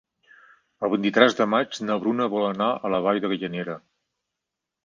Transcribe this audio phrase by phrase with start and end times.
[0.87, 3.77] El vint-i-tres de maig na Bruna vol anar a la Vall de Gallinera.